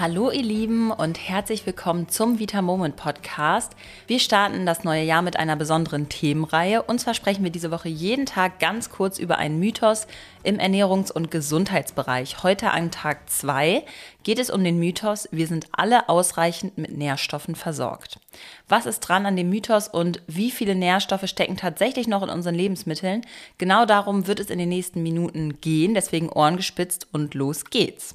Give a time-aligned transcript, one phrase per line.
[0.00, 3.72] Hallo ihr Lieben und herzlich willkommen zum Vita Moment Podcast.
[4.06, 7.88] Wir starten das neue Jahr mit einer besonderen Themenreihe und zwar sprechen wir diese Woche
[7.88, 10.06] jeden Tag ganz kurz über einen Mythos
[10.44, 12.44] im Ernährungs- und Gesundheitsbereich.
[12.44, 13.82] Heute an Tag 2
[14.22, 18.20] geht es um den Mythos, wir sind alle ausreichend mit Nährstoffen versorgt.
[18.68, 22.54] Was ist dran an dem Mythos und wie viele Nährstoffe stecken tatsächlich noch in unseren
[22.54, 23.22] Lebensmitteln?
[23.58, 28.14] Genau darum wird es in den nächsten Minuten gehen, deswegen Ohren gespitzt und los geht's.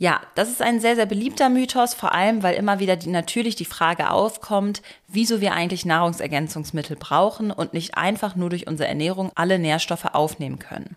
[0.00, 3.56] Ja, das ist ein sehr, sehr beliebter Mythos, vor allem weil immer wieder die, natürlich
[3.56, 9.32] die Frage aufkommt, wieso wir eigentlich Nahrungsergänzungsmittel brauchen und nicht einfach nur durch unsere Ernährung
[9.34, 10.96] alle Nährstoffe aufnehmen können.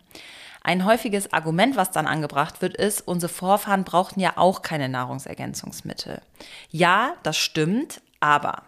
[0.62, 6.22] Ein häufiges Argument, was dann angebracht wird, ist, unsere Vorfahren brauchten ja auch keine Nahrungsergänzungsmittel.
[6.70, 8.62] Ja, das stimmt, aber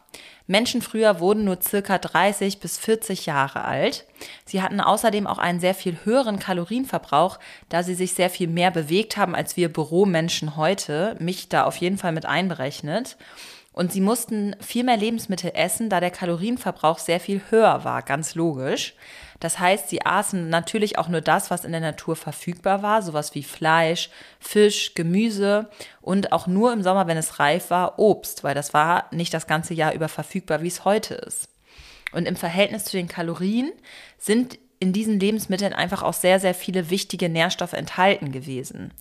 [0.46, 4.04] Menschen früher wurden nur circa 30 bis 40 Jahre alt.
[4.44, 7.38] Sie hatten außerdem auch einen sehr viel höheren Kalorienverbrauch,
[7.70, 11.76] da sie sich sehr viel mehr bewegt haben als wir Büromenschen heute, mich da auf
[11.76, 13.16] jeden Fall mit einberechnet.
[13.74, 18.36] Und sie mussten viel mehr Lebensmittel essen, da der Kalorienverbrauch sehr viel höher war, ganz
[18.36, 18.94] logisch.
[19.40, 23.34] Das heißt, sie aßen natürlich auch nur das, was in der Natur verfügbar war, sowas
[23.34, 25.68] wie Fleisch, Fisch, Gemüse
[26.00, 29.48] und auch nur im Sommer, wenn es reif war, Obst, weil das war nicht das
[29.48, 31.48] ganze Jahr über verfügbar, wie es heute ist.
[32.12, 33.72] Und im Verhältnis zu den Kalorien
[34.18, 38.92] sind in diesen Lebensmitteln einfach auch sehr, sehr viele wichtige Nährstoffe enthalten gewesen.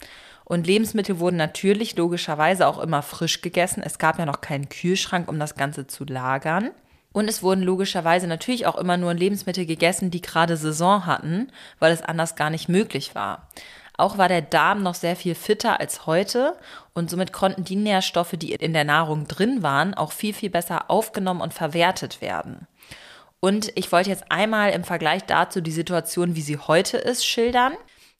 [0.45, 3.81] Und Lebensmittel wurden natürlich logischerweise auch immer frisch gegessen.
[3.83, 6.71] Es gab ja noch keinen Kühlschrank, um das Ganze zu lagern.
[7.13, 11.93] Und es wurden logischerweise natürlich auch immer nur Lebensmittel gegessen, die gerade Saison hatten, weil
[11.93, 13.47] es anders gar nicht möglich war.
[13.95, 16.57] Auch war der Darm noch sehr viel fitter als heute
[16.95, 20.89] und somit konnten die Nährstoffe, die in der Nahrung drin waren, auch viel, viel besser
[20.89, 22.67] aufgenommen und verwertet werden.
[23.39, 27.73] Und ich wollte jetzt einmal im Vergleich dazu die Situation, wie sie heute ist, schildern.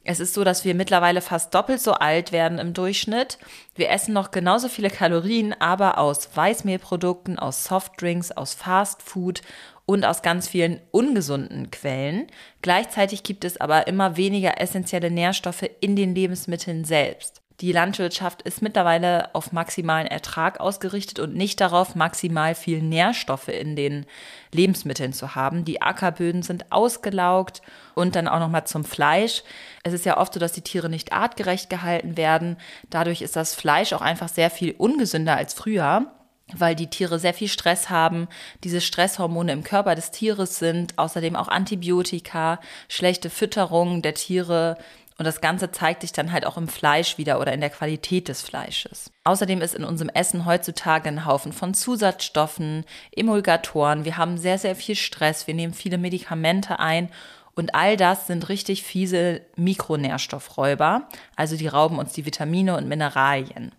[0.06, 3.38] Es ist so, dass wir mittlerweile fast doppelt so alt werden im Durchschnitt.
[3.76, 9.42] Wir essen noch genauso viele Kalorien, aber aus Weißmehlprodukten, aus Softdrinks, aus Fastfood
[9.86, 12.28] und aus ganz vielen ungesunden Quellen.
[12.62, 17.43] Gleichzeitig gibt es aber immer weniger essentielle Nährstoffe in den Lebensmitteln selbst.
[17.64, 23.78] Die Landwirtschaft ist mittlerweile auf maximalen Ertrag ausgerichtet und nicht darauf, maximal viel Nährstoffe in
[23.78, 24.06] den
[24.52, 25.64] Lebensmitteln zu haben.
[25.64, 27.62] Die Ackerböden sind ausgelaugt
[27.96, 29.44] und dann auch nochmal zum Fleisch.
[29.84, 32.58] Es ist ja oft so, dass die Tiere nicht artgerecht gehalten werden.
[32.90, 36.12] Dadurch ist das Fleisch auch einfach sehr viel ungesünder als früher
[36.52, 38.28] weil die Tiere sehr viel Stress haben,
[38.64, 42.60] diese Stresshormone im Körper des Tieres sind, außerdem auch Antibiotika,
[42.90, 44.78] schlechte Fütterung der Tiere,
[45.18, 48.28] und das Ganze zeigt sich dann halt auch im Fleisch wieder oder in der Qualität
[48.28, 49.12] des Fleisches.
[49.24, 52.86] Außerdem ist in unserem Essen heutzutage ein Haufen von Zusatzstoffen,
[53.16, 54.06] Emulgatoren.
[54.06, 55.48] Wir haben sehr, sehr viel Stress.
[55.48, 57.10] Wir nehmen viele Medikamente ein.
[57.56, 61.08] Und all das sind richtig fiese Mikronährstoffräuber.
[61.36, 63.72] Also die rauben uns die Vitamine und Mineralien.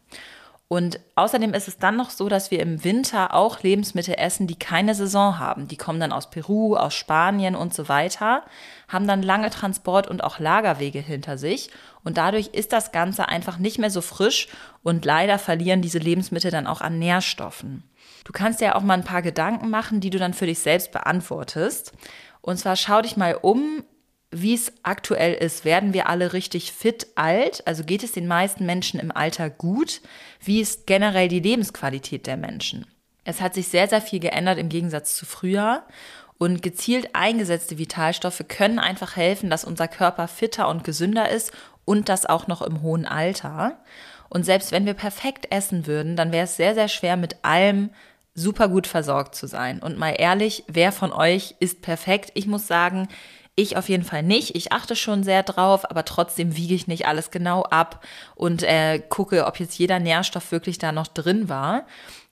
[0.69, 4.59] Und außerdem ist es dann noch so, dass wir im Winter auch Lebensmittel essen, die
[4.59, 5.69] keine Saison haben.
[5.69, 8.45] Die kommen dann aus Peru, aus Spanien und so weiter,
[8.89, 11.71] haben dann lange Transport- und auch Lagerwege hinter sich.
[12.03, 14.49] Und dadurch ist das Ganze einfach nicht mehr so frisch
[14.83, 17.85] und leider verlieren diese Lebensmittel dann auch an Nährstoffen.
[18.25, 20.93] Du kannst dir auch mal ein paar Gedanken machen, die du dann für dich selbst
[20.93, 21.93] beantwortest.
[22.41, 23.85] Und zwar schau dich mal um,
[24.34, 25.65] wie es aktuell ist.
[25.65, 27.67] Werden wir alle richtig fit alt?
[27.67, 30.00] Also geht es den meisten Menschen im Alter gut?
[30.41, 32.87] Wie ist generell die Lebensqualität der Menschen?
[33.25, 35.84] Es hat sich sehr, sehr viel geändert im Gegensatz zu früher.
[36.37, 41.53] Und gezielt eingesetzte Vitalstoffe können einfach helfen, dass unser Körper fitter und gesünder ist
[41.84, 43.78] und das auch noch im hohen Alter.
[44.28, 47.91] Und selbst wenn wir perfekt essen würden, dann wäre es sehr, sehr schwer, mit allem
[48.34, 49.81] super gut versorgt zu sein.
[49.81, 52.33] Und mal ehrlich, wer von euch ist perfekt?
[52.34, 53.06] Ich muss sagen,
[53.57, 54.57] ich auf jeden Fall nicht.
[54.57, 58.05] Ich achte schon sehr drauf, aber trotzdem wiege ich nicht alles genau ab
[58.35, 61.87] und äh, gucke, ob jetzt jeder Nährstoff wirklich da noch drin war.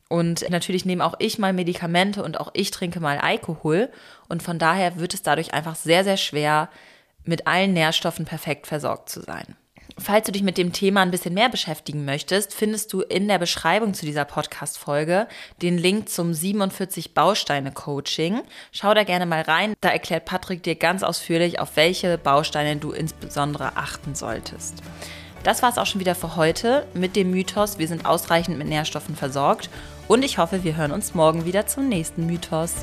[0.08, 3.90] Und natürlich nehme auch ich mal Medikamente und auch ich trinke mal Alkohol.
[4.28, 6.68] Und von daher wird es dadurch einfach sehr, sehr schwer,
[7.24, 9.56] mit allen Nährstoffen perfekt versorgt zu sein.
[10.02, 13.38] Falls du dich mit dem Thema ein bisschen mehr beschäftigen möchtest, findest du in der
[13.38, 15.28] Beschreibung zu dieser Podcast-Folge
[15.62, 18.40] den Link zum 47 Bausteine Coaching.
[18.72, 19.74] Schau da gerne mal rein.
[19.80, 24.82] Da erklärt Patrick dir ganz ausführlich, auf welche Bausteine du insbesondere achten solltest.
[25.44, 28.66] Das war es auch schon wieder für heute mit dem Mythos, wir sind ausreichend mit
[28.66, 29.70] Nährstoffen versorgt.
[30.08, 32.74] Und ich hoffe, wir hören uns morgen wieder zum nächsten Mythos.